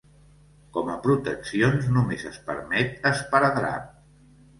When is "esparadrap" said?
3.11-3.93